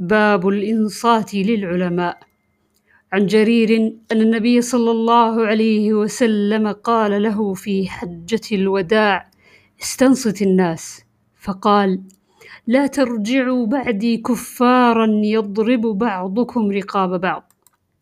[0.00, 2.18] باب الإنصات للعلماء.
[3.12, 3.76] عن جرير
[4.12, 9.30] أن النبي صلى الله عليه وسلم قال له في حجة الوداع
[9.82, 11.02] استنصت الناس.
[11.40, 12.02] فقال
[12.66, 17.47] لا ترجعوا بعدي كفارا يضرب بعضكم رقاب بعض.